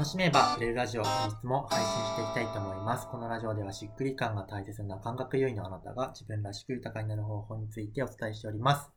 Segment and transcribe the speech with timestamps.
[0.00, 3.06] 楽しめば売れるラジオ、本日も配信していきたいと思います。
[3.08, 8.90] このラジオではしっくり感が大切な感覚優位のあなたが自分らしく豊かになる方法についてお伝えしております。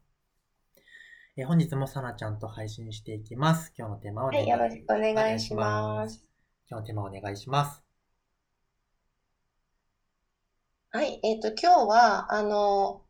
[1.36, 3.74] えー本日もさなちゃんと配信していきます。
[3.78, 6.24] 今日のテーマをおはい、よろしくお願いします。
[6.70, 7.84] 今日のテーマをお願いします。
[10.92, 13.02] はい、えっと、今日は、あの、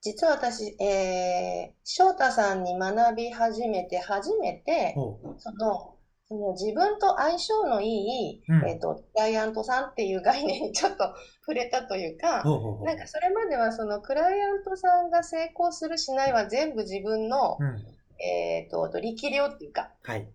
[0.00, 4.94] 実は私、えー、翔太さんに学び始めて、初めて。
[5.36, 5.91] その、
[6.32, 11.04] その自分と相性のいい、うんえっと、クライアントさんっていう概念にちょっと
[11.40, 12.84] 触れたというか、 ほう。
[12.84, 17.84] なんかそれまではそのクライアントさんが成功するしないは全部自分の、うん。
[18.24, 20.28] えっと、力量っていうか、はい。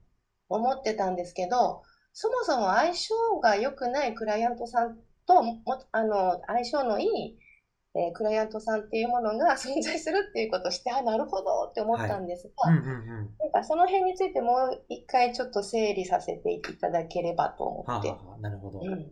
[0.49, 1.81] 思ってたんですけど、
[2.13, 5.61] そもそも相性が良くないクライアントさんと、も
[5.91, 7.37] あの、相性のいい、
[7.97, 13.35] えークライアントさんっていうものが 存在するっていうことをして、あ、なるほどって思ったんですが、うんうんうん。
[13.39, 18.09] なんかその辺についてもう一回ちょっと整理させていただければと思って。
[18.09, 18.79] はあ、はあはあ、なるほど。
[18.79, 19.11] うん。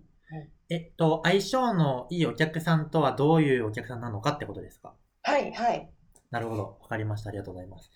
[0.69, 4.95] えっと、相性のいいお客さんとはどういうお客さんなのかってことですか？
[5.22, 5.89] はい、はい。
[6.31, 6.78] なるほど。
[6.81, 7.30] わかりました。
[7.30, 7.91] ありがとうございます。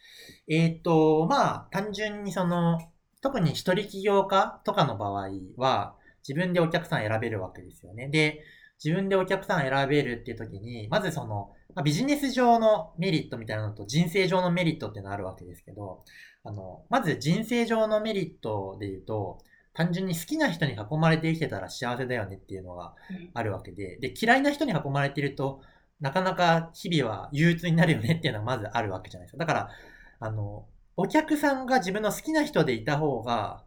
[0.47, 2.79] えっ、と、まあ、単純にその、
[3.21, 5.95] 特に一人起業家とかの場合は、
[6.27, 8.07] 自分でお客さん選べるわけですよね。
[8.07, 8.43] で、
[8.83, 16.03] 自分でお客さん選べるっていう時に、まずその、まあビジネス上のメリットみたいなのと人生上のメリットっていうのがあるわけですけど、
[16.43, 19.39] あの、まず人生上のメリットで言うと、
[19.73, 22.95] 単純に好きな人に囲まれて生きてたら幸せだよねっていうのが
[23.33, 25.61] あるわけで、で、嫌いな人に囲まれていると、
[25.99, 29.37] なかなか日々は憂鬱になるよねっていうのはまずあるわけじゃないですか。
[29.37, 29.69] だから、
[30.19, 30.65] あの、
[30.97, 33.63] お客さんが自分の好きな人でいた方が、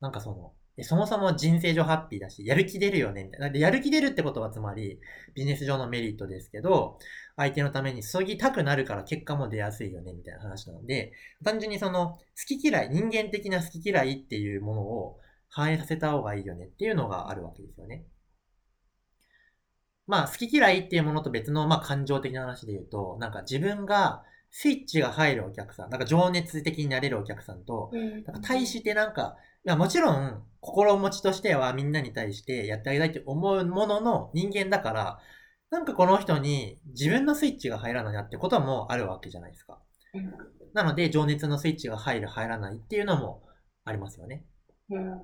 [0.00, 3.50] なんかその、えそもそも人生上ハッピーだし、やる気出るよね、みたいな。
[3.50, 4.98] で、やる気出るってことはつまり、
[5.34, 6.98] ビジネス上のメリットですけど、
[7.36, 11.12] 相手のために注ぎたくなるから結果も出やすいよね、みたいな話なので、
[11.44, 18.04] 単純にその、好き嫌い、人間的な好き嫌いっていうものを反映させた方がいいよねっていうのがあるわけですよね。
[20.06, 29.36] まあ、好き嫌いっていうものと別の、まあ、感情的な話で言うと、なんか自分がスイッチが入るお客さん、なんか情熱的になれるお客さんと、うんなんか対してなんか、
[29.66, 35.20] いや、もちろん、心持ちとしてはみんなに対してやってあげたいって思うものの人間だから、
[35.70, 39.80] なんかこの人に自分のスイッチが入らないなってこともあるわけじゃないですか。
[40.14, 40.34] うん
[40.74, 43.44] なので、情熱のスイッチが入る、入らないっていうのも
[43.84, 44.44] ありますよね。
[44.90, 45.20] うん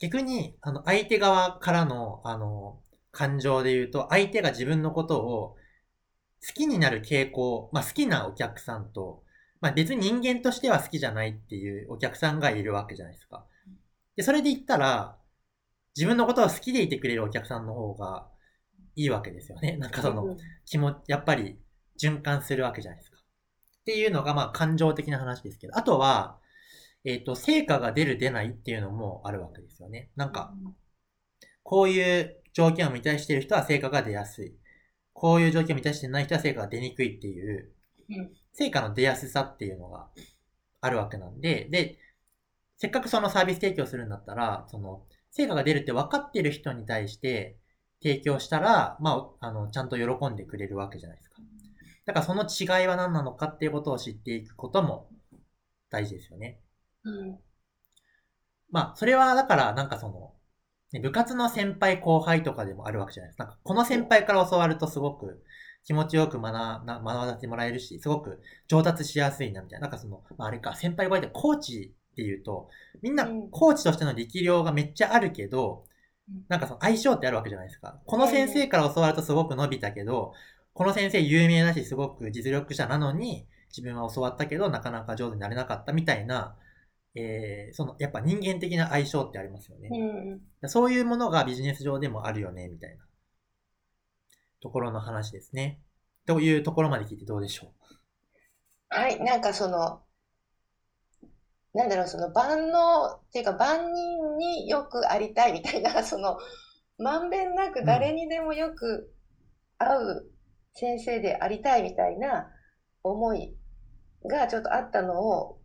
[0.00, 2.80] 逆に、あの、相手側からの、あの、
[3.12, 5.56] 感情で言うと、相手が自分のことを
[6.46, 9.22] 好きになる傾向、まあ好きなお客さんと、
[9.60, 13.46] まあ別に人間としては好きじゃないっていうお客さんがいるわけじゃないですか。
[14.16, 15.18] で、それで言ったら、
[15.96, 18.28] 自分のことを好きでいてくれるお客さんの方が
[18.96, 19.76] いいわけですよね。
[19.78, 21.58] なんかその、気も、やっぱり
[22.00, 23.18] 循環するわけじゃないですか。
[23.18, 26.40] っていうのが、まあ感情的な話ですけど、あとは、
[27.04, 30.10] えっ、と、成果が出る出ないっていうのもあるわけですよね。
[30.16, 30.54] なんか、
[31.62, 34.56] こういう条件を満たしている人は成果が出やすい。
[35.12, 37.74] こういう条件を満たしてない人は成果が出にくいっていう
[38.10, 40.08] うん、成果の出やすさっていうのが
[40.80, 41.98] あるわけなんで、で、
[42.76, 47.58] せっかくそのサービス提供するんだったら、その、成果が出るって分かってる人に対して
[48.02, 51.36] 提供したら、まあ、あの、ちゃんと喜んでくれるわけじゃないですか。
[52.06, 55.08] だからその違いは何なのかっていうことを知っていくことも
[55.90, 56.60] 大事ですよね。
[57.04, 57.38] うん
[58.70, 60.34] まあ、それはだから、なんかその、
[60.92, 63.44] ね部活の先輩後輩とかでもあるわけじゃないですか。
[63.44, 65.42] なんかこの先輩から教わるとすごく
[65.84, 69.88] 気持ちよく学な学ばせてもらえるし、すごく上達しやすいなみたいな。
[69.88, 72.68] なんかその、まあ、あれか、先輩後輩でコーチっていうと、
[73.02, 75.84] みんなうんコーチとしての力量がめっちゃあるけど
[76.28, 78.00] うん、なんかその相性ってあるわけじゃないですか。
[78.06, 80.32] この先生から教わるとすごく伸びたけど、
[80.72, 86.56] この先生有名だしすごく実力者なのに、自分は教わったけどなかなか上手になれなかったみたいな、
[87.14, 89.88] えー、その、やっぱ人間的な相性ってありますよね。
[90.62, 93.04] うんそういうものがビジネス上でもあるよね、みたいな
[94.60, 95.80] ところの話ですね。
[96.26, 97.72] というところまで聞いてどうでしょ
[98.88, 100.00] はい、なんかその、
[101.74, 106.38] なんだろう、その万能っていうか万人によくありたいみたいな、 その、
[106.98, 109.12] まんべんなく誰にでもよく
[109.78, 110.30] 会う
[110.72, 112.48] 先生でありたいみたいな
[113.02, 113.56] 思い
[114.24, 115.58] がちょっとあったのを、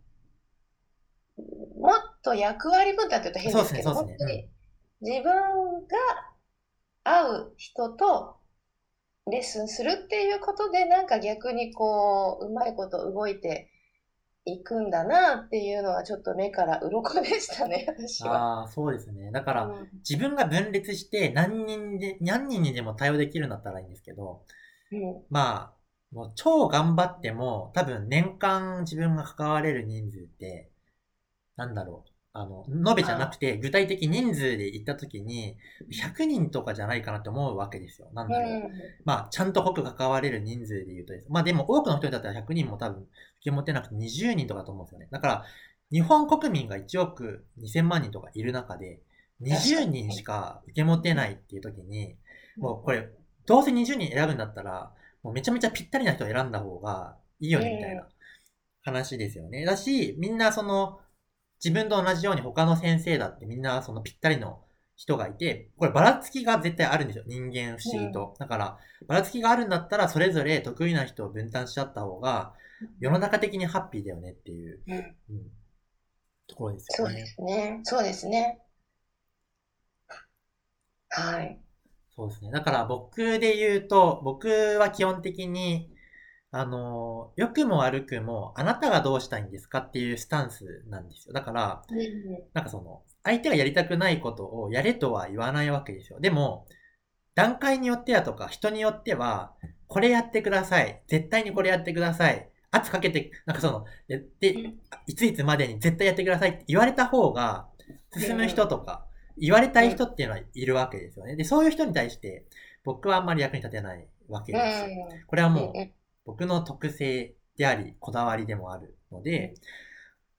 [1.78, 4.06] もっと役割分担って言うと変ですけど、ねね。
[4.08, 4.50] 本当に
[5.00, 5.96] 自分が
[7.04, 8.36] 会う人と
[9.30, 13.70] レッスンするっていうことで、なんか逆にこう、うまいこと動いて
[14.44, 18.28] いくんだなっていうのはちょっと目から鱗でしたね、 私う。
[18.28, 18.46] は。
[18.60, 19.30] ああ、そうですね。
[19.32, 24.44] だから、うん自分が分裂して何人で、何人にでも対応できるんだったらいいんですけど、
[24.92, 30.70] うんまあ、もう超頑張っても、多分年間自分が関われる人数って、
[31.56, 32.09] なんだろう。
[32.32, 35.56] あの、延べじゃなくて、具体的人数で言ったときに、
[35.90, 38.08] 100人とかじゃないかなって思うわけですよ。
[38.12, 38.52] なんだろう。
[38.52, 38.70] うん
[39.04, 41.26] まあ、ちゃんと濃く関われる人数で言うとです。
[41.28, 43.08] まあでも多くの人だったら100人も多分受
[43.42, 45.08] け持てなくて20人とかだと思うんですよね。
[45.10, 45.44] だから、
[45.90, 49.00] 日本国民が1億2000万人とかいる中で、
[49.42, 52.16] 20人しか受け持てないっていう時に、
[52.58, 53.10] もうこれ、
[53.46, 54.92] どうせ20人選ぶんだったら、
[55.24, 58.06] もうめちゃめちゃぴったりな人を選んだ方がいいよね、みたいな
[58.82, 59.64] 話ですよね。
[59.64, 61.00] だし、みんなその、
[61.62, 64.60] 自分と同じように他の先生だってみんなそのぴったりの
[64.96, 67.24] 人がいて、こればらつきが絶対あるんですよ。
[67.26, 68.34] 人間不思議と。
[68.38, 72.52] だから、ばらつきがあるんだったら、それぞれ得意な人を分担しちゃった方が、
[72.98, 75.50] 世の中的にハッピーだよねっていう、うんうん、
[76.46, 77.14] ところですよね。
[77.14, 77.80] そうですね。
[77.84, 78.58] そうですね。
[81.08, 81.58] はい。
[82.14, 82.50] そうですね。
[82.50, 84.48] だから僕で言うと、僕
[84.78, 85.90] は基本的に、
[86.52, 91.32] あの、良くも悪くも、あなたがどうしたいんですかっていうスタンスなんですよ。
[91.32, 91.82] だから、
[92.54, 96.18] なんかその、相手がやりたくないことをやれとは言わないわけですよ。
[96.18, 96.66] でも、
[97.36, 99.54] 段階によってはとか、人によっては、
[99.86, 101.02] これやってください。
[101.06, 102.48] 絶対にこれやってください。
[102.72, 104.72] 圧かけて、なんかその、で、で
[105.06, 107.68] いついつまでに絶対やってくださいって言われた方が、
[108.16, 109.06] 進む人とか、
[109.38, 111.36] 言われたい人っていうのはいるわけですよね。
[111.36, 112.44] で、そういう人に対して、
[112.82, 115.08] 僕はあんまり役に立てないわけうんですよ。
[115.28, 115.92] これはもう、うん
[116.30, 119.54] 僕の特性であり、こだわりでもあるので、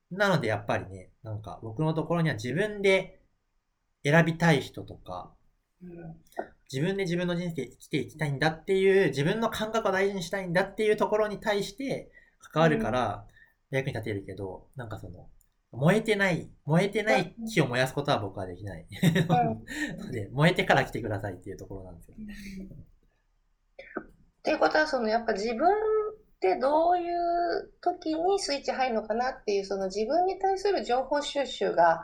[0.09, 3.21] なのでやっぱりね、なんか僕のところには自分で
[4.03, 5.33] 選びたい人とか、
[5.83, 6.15] うん
[6.73, 12.09] 自分で自分の人生生きていきたいんだっていう、自分の感覚を大事にしたいんだっていうところに対して
[12.39, 13.25] 関わるから
[13.71, 15.27] 役に立てるけど、なんかその、
[15.73, 18.85] 燃えてない、燃えてない木を燃やすことは僕はできない。
[19.99, 22.15] ので、燃えてから来てくださいっていうところなんですよ。
[24.41, 25.71] っていうことは、そのやっぱ自分っ
[26.39, 32.03] てどういう時にスイッチ入るのかなっていう、その自分に対する情報収集が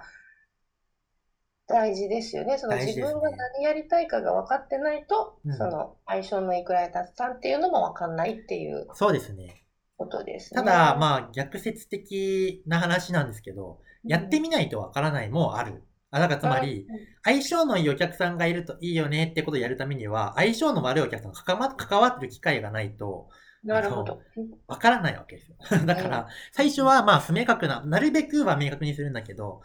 [1.68, 2.60] 大事ですよね。
[2.60, 9.64] その自分が何やりたいかが分かってないと、うんその相性のいくらいたさんっていうのも分かんないっていうそうですね。
[9.98, 10.62] ことですね。
[10.62, 15.84] ただ、まあ逆説的な話なんですけど、やってみないとわからないもある。
[16.18, 16.88] あ、だからつまり、
[17.24, 23.30] 相性のいいお客さんがいるといいよねってことをやるためには、相性の悪いお客さんが関わ関わってる機会がないと、
[23.64, 24.22] なるほど。
[24.68, 25.58] わからないわけですよ。
[25.86, 29.62] だから、最初はまあ不明確な、なるべくは明確にするんだけど、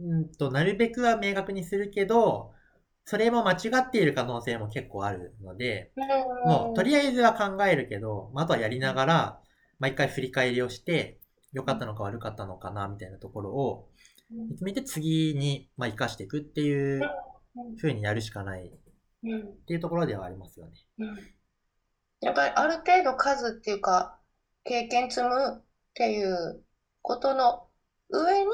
[0.00, 2.52] うんと、なるべくは明確にするけど、
[3.04, 5.90] それも間違っている可能性も結構あるので、
[6.46, 9.40] もうとりあえずは考えるけど、まああとはやりながら、
[9.80, 11.18] 毎回振り返りをして、
[11.52, 13.88] 良かったのか悪かったのかな、みたいなところを
[14.32, 17.02] 見つめて次に、まあ、活かしていくっていう
[17.80, 18.70] 風にやるしかないっ
[19.66, 20.72] ていうところではありますよね。
[20.98, 21.16] うん
[22.22, 24.16] やっぱりある程度数っていうか、
[24.64, 25.62] 経験積むっ
[25.94, 26.62] ていう
[27.02, 27.66] ことの
[28.10, 28.50] 上に、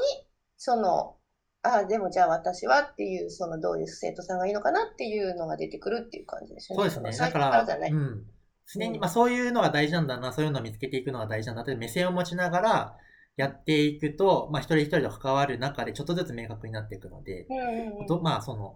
[0.57, 1.15] その、
[1.61, 6.89] ああ、でもじゃあ私はっていう、そのどういう生徒さんがいいのかなっていうのが出てくるっていう感じですよね。
[6.89, 7.25] そうですね。
[7.25, 7.61] だから。
[7.61, 8.25] うん。
[8.65, 12.97] 常に、うんまあそういうのが大事なんだな、そういうのを見つけていくのが大事なんだって目線を持ちながら
[13.39, 17.47] やっていくと、まあ一人一人と関わる中でちょっとずつ明確になっていくので、
[18.05, 18.75] とまあその、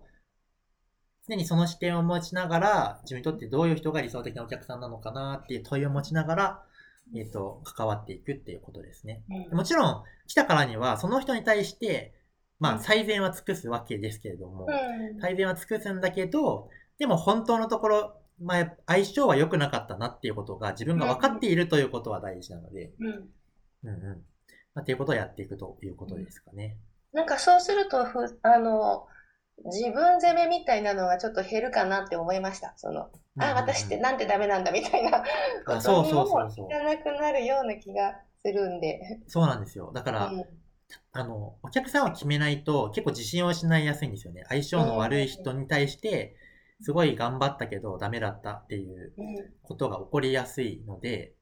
[1.27, 6.63] 常にその視点を持ちながら、自分にとってどういう人が理想的なお客さんなのかなっていう問いを持ちながら、
[7.13, 9.23] えっ、と、関わっていくっていうことですね。
[9.51, 9.57] うん。
[9.57, 12.13] もちろん、来たからには、その人に対して、
[12.59, 12.79] まあ、うん。
[12.79, 15.19] 最善は尽くすわけですけれども、うん。
[15.19, 23.07] 最善は尽くすんだけど、でも本当のところ、まあ、相性は良くなかったなっていうことが自分が分かっているということは大事なので、うん。
[23.07, 24.32] うんうん。
[24.75, 26.77] まあ、っていうことをやっていくということですかね。
[27.13, 29.07] なんかそうするとふ、あの、
[29.65, 32.73] 自分責めみたいなのがちょっと減るかなって思いました。
[32.77, 35.25] その、あ、私ってなんでダメなんだみたいなこ
[35.67, 39.21] とあそうにもそうそうそういかなくなるような気がするんで。
[39.27, 39.91] そうなんですよ。
[39.93, 40.45] だから、うん
[41.11, 44.43] あの、お客さんを決めないと結構自信を失いやすいんですよね。
[44.49, 46.35] 相性の悪い人に対して、
[46.81, 51.33] すごい頑張ったけどダメだったっていううんことが起こりやすいので、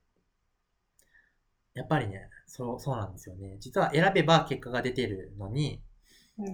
[1.73, 3.57] やっぱりね、そう、そうなんですよね。
[3.61, 5.81] 実は選べば結果が出てるのに、うん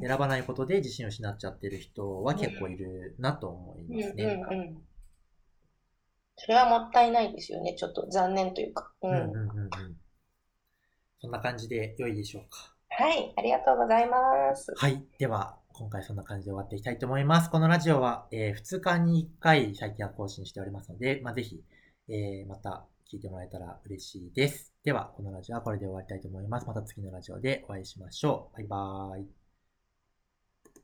[0.01, 4.23] 選ばないことで自信を失っちゃってる人は結構いるなと思いうんますね。
[4.25, 4.77] うんうん
[6.35, 7.73] それはもったいないですよね。
[7.75, 8.91] ちょっと残念というか。
[9.01, 9.69] ううんんうんうんうん。
[11.19, 12.75] そんな感じで良いでしょうか。
[12.89, 14.71] はい、ありがとうございます。
[14.75, 15.03] はい。
[15.17, 17.49] では、今回そんな感じで終わっていきたいと思います。
[17.49, 21.63] このラジオは、えー2日に1回最近は更新しておりますので、まあ、ぜひ、
[22.09, 24.76] えーまた聞いてもらえたら嬉しいです。
[24.87, 26.65] では、このラジオはこれで終わりたいと思います。
[26.65, 28.55] また次のラジオでお会いしましょう。
[28.55, 29.36] バイバーイ。